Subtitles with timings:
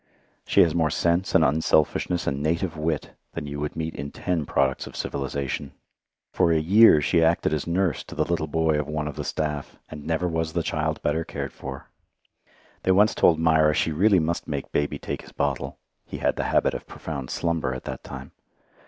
[0.47, 4.47] She has more sense and unselfishness and native wit than you would meet in ten
[4.47, 5.73] products of civilization.
[6.33, 9.23] For a year she acted as nurse to the little boy of one of the
[9.23, 11.85] staff, and never was child better cared for.
[12.81, 15.77] They once told 'Mira she really must make baby take his bottle.
[16.07, 18.31] (He had the habit of profound slumber at that time.)